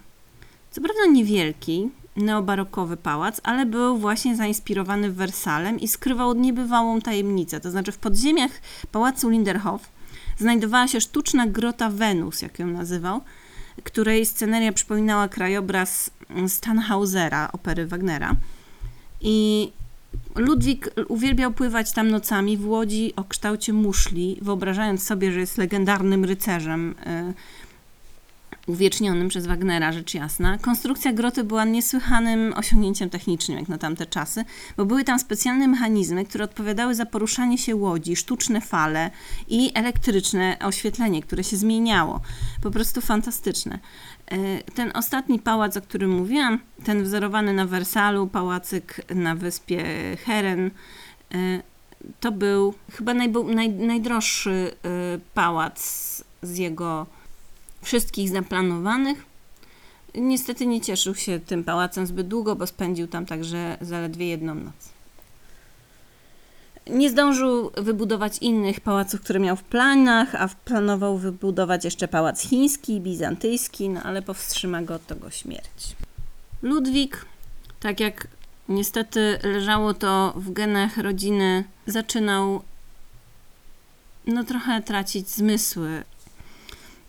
[0.71, 7.59] co prawda niewielki, neobarokowy pałac, ale był właśnie zainspirowany Wersalem i skrywał niebywałą tajemnicę.
[7.59, 8.51] To znaczy w podziemiach
[8.91, 9.96] pałacu Linderhof
[10.39, 13.21] znajdowała się sztuczna grota Wenus, jak ją nazywał,
[13.83, 16.09] której sceneria przypominała krajobraz
[16.47, 18.35] Stanhausera, opery Wagnera.
[19.21, 19.71] I
[20.35, 26.25] Ludwik uwielbiał pływać tam nocami w łodzi o kształcie muszli, wyobrażając sobie, że jest legendarnym
[26.25, 26.95] rycerzem
[27.29, 27.33] y,
[28.67, 30.57] uwiecznionym przez Wagnera, rzecz jasna.
[30.57, 34.45] Konstrukcja groty była niesłychanym osiągnięciem technicznym, jak na tamte czasy,
[34.77, 39.11] bo były tam specjalne mechanizmy, które odpowiadały za poruszanie się łodzi, sztuczne fale
[39.47, 42.21] i elektryczne oświetlenie, które się zmieniało.
[42.61, 43.79] Po prostu fantastyczne.
[44.31, 49.83] E, ten ostatni pałac, o którym mówiłam, ten wzorowany na Wersalu, pałacyk na wyspie
[50.25, 50.71] Heren,
[51.33, 51.61] e,
[52.19, 54.89] to był chyba naj, naj, najdroższy e,
[55.33, 55.79] pałac
[56.41, 57.07] z jego
[57.87, 59.25] wszystkich zaplanowanych.
[60.15, 64.89] Niestety nie cieszył się tym pałacem zbyt długo, bo spędził tam także zaledwie jedną noc.
[66.89, 73.01] Nie zdążył wybudować innych pałaców, które miał w planach, a planował wybudować jeszcze pałac chiński,
[73.01, 75.95] bizantyjski, no ale powstrzyma go od tego śmierć.
[76.61, 77.25] Ludwik,
[77.79, 78.27] tak jak
[78.69, 82.63] niestety leżało to w genach rodziny, zaczynał
[84.27, 86.03] no trochę tracić zmysły.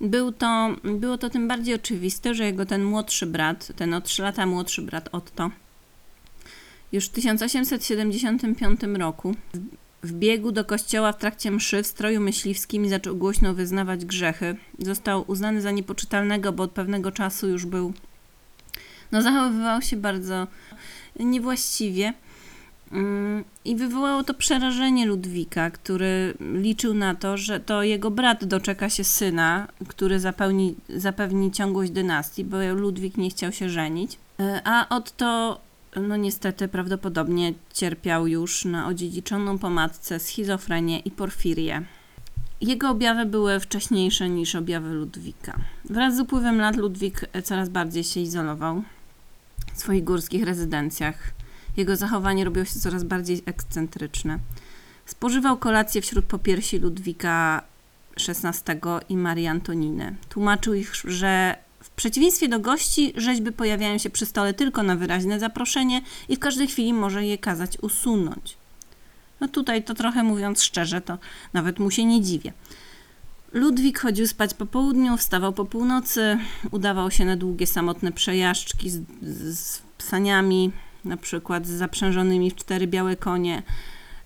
[0.00, 4.22] Był to, było to tym bardziej oczywiste, że jego ten młodszy brat, ten o 3
[4.22, 5.50] lata młodszy brat Otto,
[6.92, 9.34] już w 1875 roku
[10.02, 14.56] wbiegł do kościoła w trakcie mszy w stroju myśliwskim zaczął głośno wyznawać grzechy.
[14.78, 17.92] Został uznany za niepoczytalnego, bo od pewnego czasu już był.
[19.12, 20.46] No, zachowywał się bardzo
[21.20, 22.14] niewłaściwie.
[22.92, 28.90] Mm, I wywołało to przerażenie Ludwika, który liczył na to, że to jego brat doczeka
[28.90, 34.18] się syna, który zapełni, zapewni ciągłość dynastii, bo Ludwik nie chciał się żenić.
[34.40, 35.60] E, a Otto
[35.96, 41.82] no niestety prawdopodobnie cierpiał już na odziedziczoną po matce schizofrenię i porfirię.
[42.60, 45.58] Jego objawy były wcześniejsze niż objawy Ludwika.
[45.84, 48.82] Wraz z upływem lat Ludwik coraz bardziej się izolował
[49.74, 51.37] w swoich górskich rezydencjach.
[51.78, 54.38] Jego zachowanie robiło się coraz bardziej ekscentryczne.
[55.06, 57.62] Spożywał kolację wśród popiersi Ludwika
[58.28, 60.16] XVI i Marii Antoniny.
[60.28, 65.40] Tłumaczył ich, że w przeciwieństwie do gości, rzeźby pojawiają się przy stole tylko na wyraźne
[65.40, 68.56] zaproszenie i w każdej chwili może je kazać usunąć.
[69.40, 71.18] No tutaj to trochę mówiąc szczerze, to
[71.52, 72.52] nawet mu się nie dziwię.
[73.52, 76.38] Ludwik chodził spać po południu, wstawał po północy,
[76.70, 79.00] udawał się na długie, samotne przejażdżki z,
[79.58, 80.72] z psaniami,
[81.04, 83.62] na przykład z zaprzężonymi w cztery białe konie.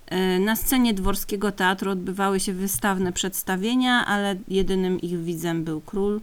[0.07, 6.21] E, na scenie dworskiego teatru odbywały się wystawne przedstawienia, ale jedynym ich widzem był król.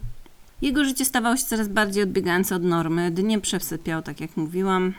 [0.63, 3.11] Jego życie stawało się coraz bardziej odbiegające od normy.
[3.11, 4.95] Dnie przesypiał, tak jak mówiłam.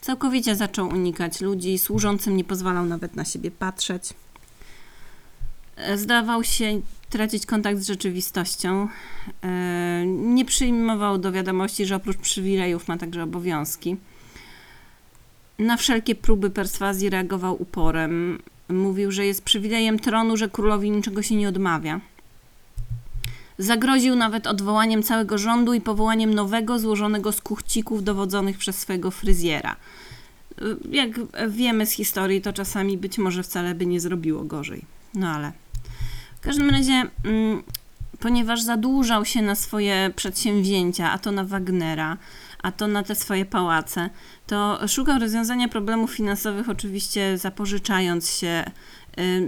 [0.00, 4.14] Całkowicie zaczął unikać ludzi, służącym nie pozwalał nawet na siebie patrzeć.
[5.76, 8.88] E, zdawał się tracić kontakt z rzeczywistością.
[9.42, 13.96] E, nie przyjmował do wiadomości, że oprócz przywilejów ma także obowiązki.
[15.58, 18.38] Na wszelkie próby perswazji reagował uporem.
[18.68, 22.00] Mówił, że jest przywilejem tronu, że królowi niczego się nie odmawia.
[23.58, 29.76] Zagroził nawet odwołaniem całego rządu i powołaniem nowego, złożonego z kuchcików dowodzonych przez swojego fryzjera.
[30.90, 31.10] Jak
[31.48, 34.84] wiemy z historii, to czasami być może wcale by nie zrobiło gorzej.
[35.14, 35.52] No ale.
[36.36, 36.92] W każdym razie,
[37.24, 37.62] mm,
[38.20, 42.16] ponieważ zadłużał się na swoje przedsięwzięcia, a to na Wagnera,
[42.66, 44.10] a to na te swoje pałace,
[44.46, 48.64] to szukał rozwiązania problemów finansowych, oczywiście zapożyczając się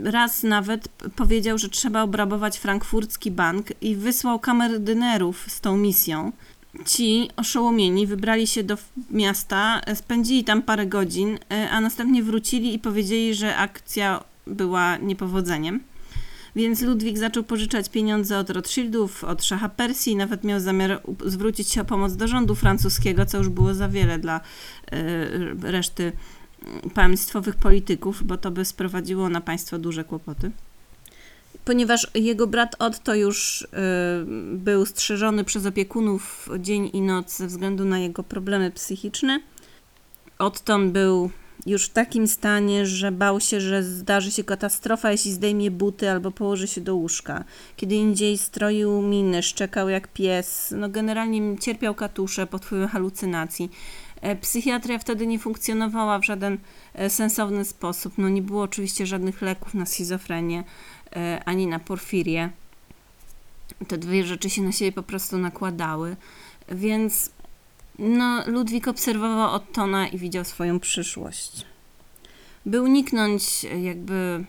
[0.04, 6.33] Raz nawet powiedział, że trzeba obrabować frankfurcki bank i wysłał kamerdynerów z tą misją.
[6.87, 8.76] Ci oszołomieni wybrali się do
[9.11, 11.38] miasta, spędzili tam parę godzin, y,
[11.70, 15.81] a następnie wrócili i powiedzieli, że akcja była niepowodzeniem.
[16.58, 21.80] Więc Ludwik zaczął pożyczać pieniądze od Rothschildów, od szacha Persji, nawet miał zamiar zwrócić się
[21.80, 24.42] o pomoc do rządu francuskiego, co już było za wiele dla y,
[25.62, 26.12] reszty
[26.94, 30.50] państwowych polityków, bo to by sprowadziło na państwo duże kłopoty.
[31.64, 33.68] Ponieważ jego brat Otto już y,
[34.52, 39.40] był strzeżony przez opiekunów dzień i noc ze względu na jego problemy psychiczne,
[40.38, 41.30] Otton był
[41.68, 46.31] już w takim stanie, że bał się, że zdarzy się katastrofa, jeśli zdejmie buty albo
[46.31, 47.44] położy się do łóżka.
[47.76, 53.70] Kiedy indziej stroił miny, szczekał jak pies, no generalnie cierpiał katusze pod wpływem halucynacji.
[54.20, 56.59] E, psychiatria wtedy nie funkcjonowała w żaden
[56.94, 58.18] e, sensowny sposób.
[58.18, 60.64] No nie było oczywiście żadnych leków na schizofrenię
[61.16, 62.50] e, ani na porfirię.
[63.88, 66.16] Te dwie rzeczy się na siebie po prostu nakładały.
[66.68, 67.31] Więc
[67.98, 71.66] no, Ludwik obserwował Ottona i widział swoją przyszłość.
[72.66, 74.44] By uniknąć jakby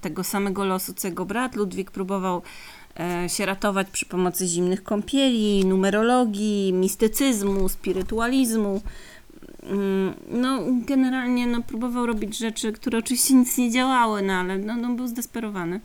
[0.00, 2.42] tego samego losu, co jego brat, Ludwik próbował
[3.00, 8.80] E, się ratować przy pomocy zimnych kąpieli, numerologii, mistycyzmu, spirytualizmu.
[9.62, 14.76] mm, no generalnie no, próbował robić rzeczy, które oczywiście nic nie działały, no ale no,
[14.76, 15.80] no, był zdesperowany.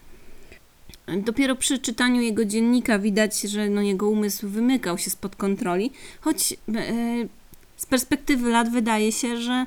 [1.18, 6.54] Dopiero przy czytaniu jego dziennika widać, że no, jego umysł wymykał się spod kontroli, choć
[6.54, 6.56] e,
[7.78, 9.66] z perspektywy lat wydaje się, że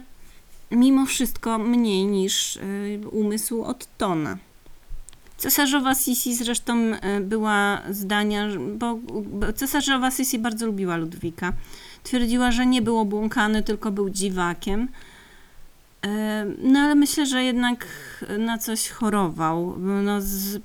[0.71, 2.61] mimo wszystko mniej niż e,
[3.09, 4.39] umysł od Tona.
[5.37, 8.99] Cesarzowa Sisi zresztą e, była zdania, bo
[9.57, 11.53] cesarzowa Sisi bardzo lubiła Ludwika.
[12.03, 14.89] Twierdziła, że nie był obłąkany, tylko był dziwakiem.
[16.05, 17.87] E, no ale myślę, że jednak
[18.39, 19.77] na coś chorował.
[19.79, 20.19] No,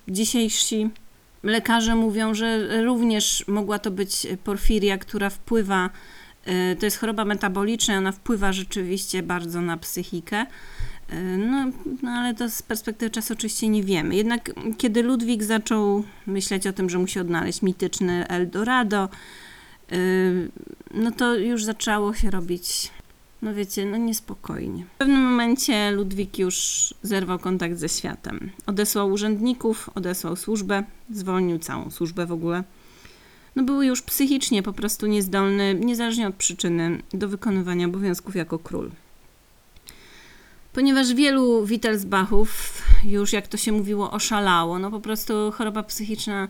[0.08, 0.90] dzisiejsi
[1.44, 5.90] lekarze mówią, że również mogła to być porfiria, która wpływa,
[6.46, 10.46] e, to jest choroba metaboliczna, ona wpływa rzeczywiście bardzo na psychikę.
[11.10, 11.66] E, no,
[12.04, 14.16] no, ale to z perspektywy czasu oczywiście nie wiemy.
[14.16, 19.10] Jednak kiedy Ludwik zaczął myśleć o tym, że musi odnaleźć mityczny Eldorado,
[20.94, 22.92] no to już zaczęło się robić
[23.42, 24.86] no wiecie, no niespokojnie.
[24.86, 28.52] W pewnym momencie Ludwik już zerwał kontakt ze światem.
[28.66, 32.64] Odesłał urzędników, odesłał służbę, zwolnił całą służbę w ogóle.
[33.56, 38.92] No był już psychicznie po prostu niezdolny, niezależnie od przyczyny, do wykonywania obowiązków jako król.
[40.74, 46.48] Ponieważ wielu Wittelsbachów już, jak to się mówiło, oszalało, no po prostu choroba psychiczna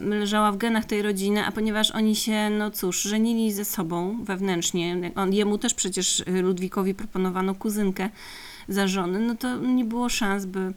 [0.00, 5.12] leżała w genach tej rodziny, a ponieważ oni się, no cóż, żenili ze sobą wewnętrznie,
[5.14, 8.08] on, jemu też przecież e, Ludwikowi proponowano kuzynkę
[8.68, 10.72] za żony, no to nie było szans, by, e,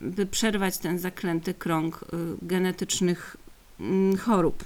[0.00, 2.04] by przerwać ten zaklęty krąg
[2.42, 3.36] genetycznych
[3.80, 4.64] mm, chorób.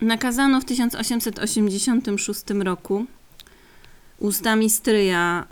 [0.00, 3.06] Nakazano w 1886 roku
[4.18, 5.46] ustami stryja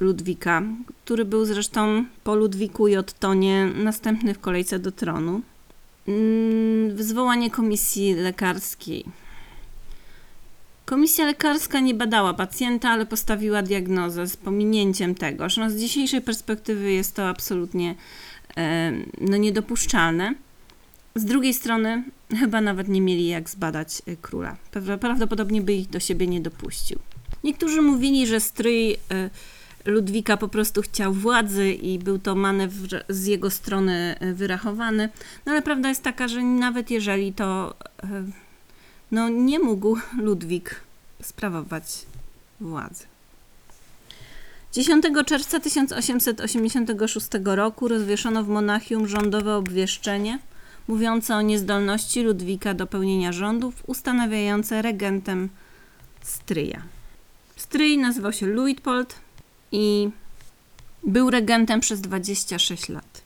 [0.00, 0.62] Ludwika,
[1.04, 5.40] który był zresztą po Ludwiku i Ottonie następny w kolejce do tronu.
[6.08, 9.04] Mm, zwołanie komisji lekarskiej.
[10.84, 16.22] Komisja lekarska nie badała pacjenta, ale postawiła diagnozę z pominięciem tego, że no z dzisiejszej
[16.22, 17.94] perspektywy jest to absolutnie
[18.56, 20.34] e, no, niedopuszczalne.
[21.14, 22.04] Z drugiej strony,
[22.38, 24.56] chyba nawet nie mieli jak zbadać e, króla.
[25.00, 26.98] Prawdopodobnie by ich do siebie nie dopuścił.
[27.44, 28.96] Niektórzy mówili, że stryj.
[29.86, 35.08] Ludwika po prostu chciał władzy i był to manewr z jego strony e, wyrachowany.
[35.46, 38.24] No ale prawda jest taka, że nawet jeżeli to e,
[39.10, 40.80] no, nie mógł Ludwik
[41.22, 42.06] sprawować
[42.60, 43.04] władzy.
[44.72, 50.38] 10 czerwca 1886 roku rozwieszono w Monachium rządowe obwieszczenie
[50.88, 55.48] mówiące o niezdolności Ludwika do pełnienia rządów, ustanawiające regentem
[56.22, 56.82] stryja.
[57.56, 59.25] Stryj nazywał się Luitpold,
[59.76, 60.10] i
[61.04, 63.22] był regentem przez 26 lat.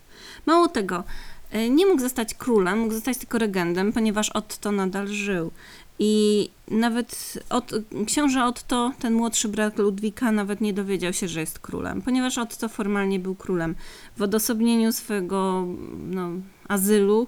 [0.47, 1.05] Mało tego,
[1.51, 5.51] e, nie mógł zostać królem, mógł zostać tylko regentem, ponieważ Otto nadal żył.
[5.99, 7.73] I nawet od,
[8.07, 12.69] książę Otto, ten młodszy brat Ludwika, nawet nie dowiedział się, że jest królem, ponieważ Otto
[12.69, 13.75] formalnie był królem.
[14.17, 15.67] W odosobnieniu swego
[16.07, 16.31] no,
[16.69, 17.27] azylu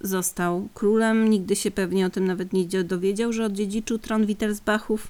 [0.00, 1.30] został królem.
[1.30, 5.08] Nigdy się pewnie o tym nawet nie dowiedział, że odziedziczył tron Wittelsbachów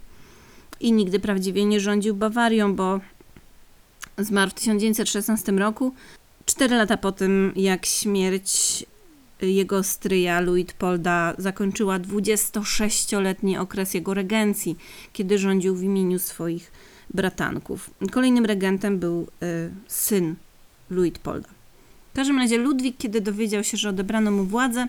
[0.81, 3.01] i nigdy prawdziwie nie rządził Bawarią, bo
[4.19, 5.95] Zmarł w 1916 roku,
[6.47, 8.85] cztery lata po tym, jak śmierć
[9.43, 14.77] jego stryja Luitpolda zakończyła 26-letni okres jego regencji,
[15.13, 16.73] kiedy rządził w imieniu swoich
[17.15, 17.91] bratanków.
[18.13, 20.35] Kolejnym regentem był y, syn
[20.91, 21.49] Luitpolda.
[22.13, 24.89] W każdym razie Ludwik, kiedy dowiedział się, że odebrano mu władzę,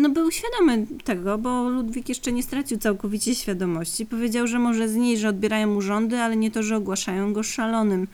[0.00, 4.06] no był świadomy tego, bo Ludwik jeszcze nie stracił całkowicie świadomości.
[4.06, 8.08] Powiedział, że może znieść, że odbierają mu rządy, ale nie to, że ogłaszają go szalonym.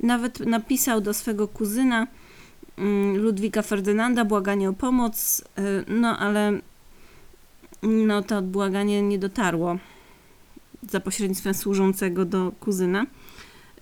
[0.00, 2.06] Nawet napisał do swego kuzyna
[2.78, 6.60] mm, Ludwika Ferdynanda błaganie o pomoc, e, no ale
[7.82, 9.78] no to błaganie nie dotarło
[10.90, 13.06] za pośrednictwem służącego do kuzyna.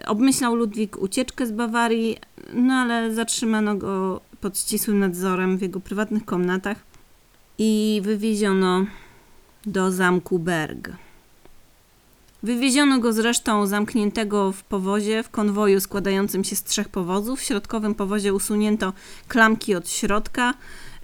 [0.07, 2.17] Obmyślał Ludwik ucieczkę z Bawarii,
[2.55, 6.90] no ale zatrzymano go pod ścisłym nadzorem w jego prywatnych komnatach
[7.63, 8.87] i wywieziono
[9.67, 10.91] do zamku Berg.
[12.43, 17.41] Wywieziono go zresztą zamkniętego w powozie, w konwoju składającym się z trzech powozów.
[17.41, 18.93] W środkowym powozie usunięto
[19.29, 20.55] klamki od środka.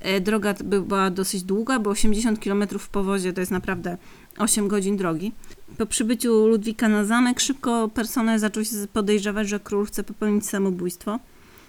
[0.01, 3.97] E, droga była dosyć długa, bo 80 km w powozie to jest naprawdę
[4.39, 5.33] 8 godzin drogi.
[5.79, 11.19] Po przybyciu Ludwika na zamek szybko personel zaczął się podejrzewać, że król chce popełnić samobójstwo,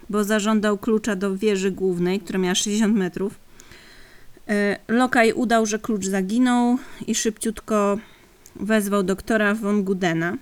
[0.10, 3.47] bo zażądał klucza do wieży głównej, która miała 60 metrów.
[4.50, 6.78] E, lokaj udał, że klucz zaginął
[7.08, 7.98] i szybciutko
[8.56, 10.38] wezwał doktora von Gudena,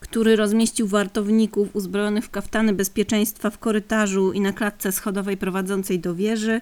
[0.00, 6.14] który rozmieścił wartowników uzbrojonych w kaftany bezpieczeństwa w korytarzu i na klatce schodowej prowadzącej do
[6.14, 6.60] wieży.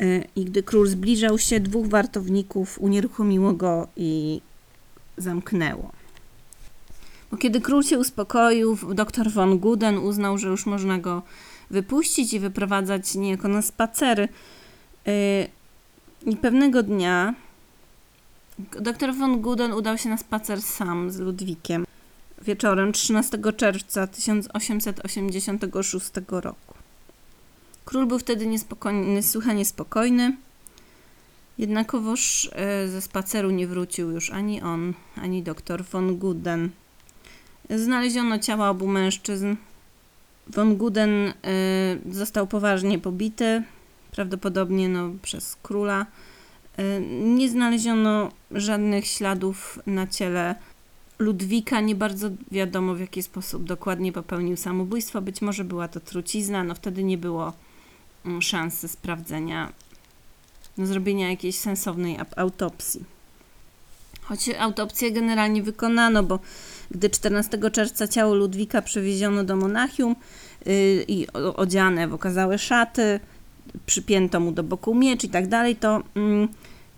[0.00, 4.40] E, I gdy król zbliżał się, dwóch wartowników unieruchomiło go i
[5.16, 5.92] zamknęło.
[7.30, 11.22] Bo kiedy król się uspokoił, dr von Guden uznał, że już można go
[11.70, 14.28] wypuścić i wyprowadzać niejako na spacery.
[16.26, 17.34] I pewnego dnia
[18.80, 21.86] dr von Guden udał się na spacer sam z Ludwikiem
[22.42, 26.74] wieczorem 13 czerwca 1886 roku.
[27.84, 30.36] Król był wtedy niespokojny, niesłychanie spokojny.
[31.58, 36.70] Jednakowoż e, ze spaceru nie wrócił już ani on, ani doktor von Guden.
[37.70, 39.54] Znaleziono ciała obu mężczyzn.
[40.46, 41.32] Von Guden y,
[42.12, 43.62] został poważnie pobity,
[44.10, 46.06] prawdopodobnie no, przez króla.
[46.78, 50.54] Y, nie znaleziono żadnych śladów na ciele
[51.18, 51.80] Ludwika.
[51.80, 55.22] Nie bardzo wiadomo, w jaki sposób dokładnie popełnił samobójstwo.
[55.22, 57.52] Być może była to trucizna, no wtedy nie było
[58.26, 59.72] mm, szansy sprawdzenia,
[60.78, 63.04] no, zrobienia jakiejś sensownej autopsji.
[64.22, 66.38] Choć autopsję generalnie wykonano, bo
[66.90, 70.16] gdy 14 czerwca ciało Ludwika przewieziono do Monachium
[70.66, 73.20] yy, i odziane w okazałe szaty,
[73.86, 76.48] przypięto mu do boku miecz i tak dalej, to yy,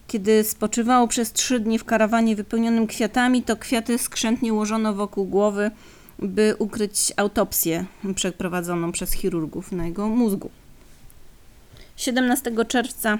[0.06, 5.70] kiedy spoczywało przez trzy dni w karawanie wypełnionym kwiatami, to kwiaty skrzętnie ułożono wokół głowy,
[6.18, 10.50] by ukryć autopsję przeprowadzoną przez chirurgów na jego mózgu.
[11.96, 13.18] 17 czerwca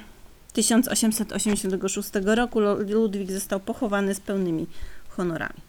[0.53, 4.67] 1886 roku Ludwik został pochowany z pełnymi
[5.09, 5.61] honorami.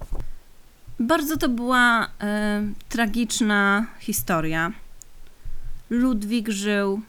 [0.99, 4.71] Bardzo to była e, tragiczna historia.
[5.89, 7.01] Ludwik żył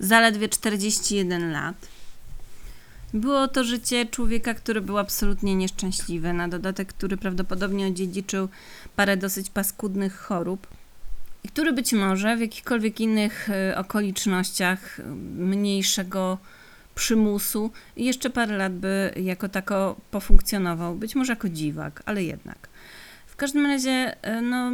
[0.00, 1.88] zaledwie 41 lat.
[3.14, 8.48] Było to życie człowieka, który był absolutnie nieszczęśliwy, na dodatek, który prawdopodobnie odziedziczył
[8.96, 10.66] parę dosyć paskudnych chorób
[11.44, 15.00] i który być może w jakichkolwiek innych e, okolicznościach
[15.36, 16.38] mniejszego
[16.94, 22.68] przymusu jeszcze parę lat by jako tako pofunkcjonował, być może jako dziwak, ale jednak.
[23.26, 24.72] W każdym razie, e, no,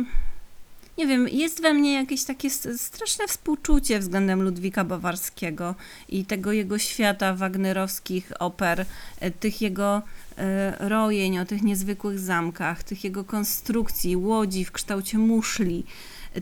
[0.98, 5.74] nie wiem, jest we mnie jakieś takie straszne współczucie względem Ludwika Bawarskiego
[6.08, 8.86] i tego jego świata wagnerowskich oper,
[9.20, 10.02] e, tych jego
[10.38, 15.84] e, rojeń o tych niezwykłych zamkach, tych jego konstrukcji, łodzi w kształcie muszli,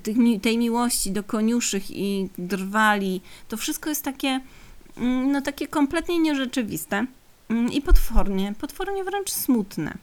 [0.02, 3.20] tych, tej miłości do koniuszych i drwali.
[3.48, 4.40] To wszystko jest takie
[4.96, 7.06] Mm, no takie kompletnie nierzeczywiste
[7.48, 9.94] mm, i potwornie, potwornie wręcz smutne.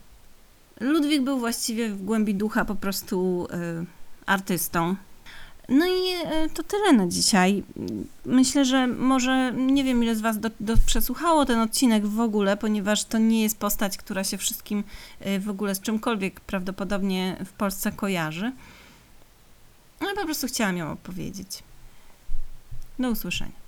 [0.80, 3.46] Ludwik był właściwie w głębi ducha po prostu
[3.82, 4.96] y, artystą.
[5.68, 6.14] No i
[6.44, 7.62] y, to tyle na dzisiaj.
[8.24, 12.56] Myślę, że może nie wiem, ile z Was do, do, przesłuchało ten odcinek w ogóle,
[12.56, 14.84] ponieważ to nie jest postać, która się wszystkim
[15.26, 18.52] y, w ogóle z czymkolwiek prawdopodobnie w Polsce kojarzy.
[20.00, 21.62] Ale po prostu chciałam ją opowiedzieć.
[22.98, 23.61] Do usłyszenia.